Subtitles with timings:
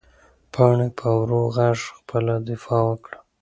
[0.53, 3.17] پاڼې په ورو غږ خپله دفاع وکړه.